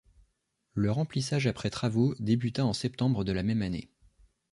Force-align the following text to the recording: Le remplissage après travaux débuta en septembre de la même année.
Le 0.73 0.89
remplissage 0.91 1.45
après 1.45 1.69
travaux 1.69 2.15
débuta 2.19 2.65
en 2.65 2.73
septembre 2.73 3.23
de 3.23 3.31
la 3.31 3.43
même 3.43 3.61
année. 3.61 3.91